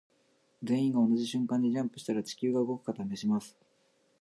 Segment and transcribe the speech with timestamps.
[0.63, 3.55] 全員が同じ瞬間にジャンプしたら地球が動くか試します。